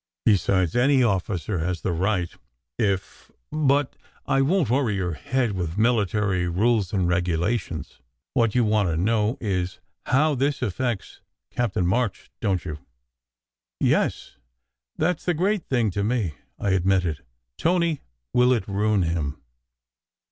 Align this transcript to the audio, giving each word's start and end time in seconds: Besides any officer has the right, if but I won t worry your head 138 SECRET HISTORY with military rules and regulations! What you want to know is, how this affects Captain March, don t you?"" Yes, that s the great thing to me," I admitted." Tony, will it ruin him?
Besides 0.25 0.75
any 0.75 1.03
officer 1.03 1.59
has 1.59 1.81
the 1.81 1.91
right, 1.91 2.33
if 2.79 3.29
but 3.51 3.95
I 4.25 4.41
won 4.41 4.65
t 4.65 4.73
worry 4.73 4.95
your 4.95 5.13
head 5.13 5.51
138 5.51 5.51
SECRET 5.51 5.57
HISTORY 5.57 5.57
with 5.59 5.77
military 5.77 6.47
rules 6.49 6.91
and 6.91 7.07
regulations! 7.07 7.99
What 8.33 8.55
you 8.55 8.63
want 8.65 8.89
to 8.89 8.97
know 8.97 9.37
is, 9.39 9.79
how 10.07 10.33
this 10.33 10.63
affects 10.63 11.21
Captain 11.51 11.85
March, 11.85 12.31
don 12.39 12.57
t 12.57 12.69
you?"" 12.69 12.79
Yes, 13.79 14.37
that 14.97 15.17
s 15.17 15.25
the 15.25 15.35
great 15.35 15.67
thing 15.67 15.91
to 15.91 16.03
me," 16.03 16.33
I 16.57 16.71
admitted." 16.71 17.23
Tony, 17.59 18.01
will 18.33 18.53
it 18.53 18.67
ruin 18.67 19.03
him? 19.03 19.39